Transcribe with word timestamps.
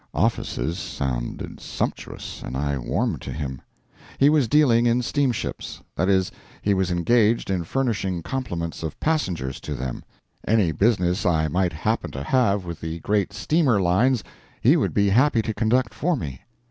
("Offices" 0.15 0.79
sounded 0.79 1.59
sumptuous, 1.59 2.41
and 2.43 2.57
I 2.57 2.75
warmed 2.75 3.21
to 3.21 3.31
him.) 3.31 3.61
He 4.17 4.31
was 4.31 4.47
dealing 4.47 4.87
in 4.87 5.03
steamships; 5.03 5.79
that 5.95 6.09
is, 6.09 6.31
he 6.63 6.73
was 6.73 6.89
engaged 6.89 7.51
in 7.51 7.63
furnishing 7.65 8.23
complements 8.23 8.81
of 8.81 8.99
passengers 8.99 9.59
to 9.61 9.75
them; 9.75 10.03
any 10.47 10.71
business 10.71 11.23
I 11.23 11.49
might 11.49 11.73
happen 11.73 12.09
to 12.13 12.23
have 12.23 12.65
with 12.65 12.81
the 12.81 12.97
great 13.01 13.31
steamer 13.31 13.79
lines 13.79 14.23
he 14.59 14.75
would 14.75 14.95
be 14.95 15.09
happy 15.09 15.43
to 15.43 15.53
conduct 15.53 15.93
for 15.93 16.15
me. 16.17 16.41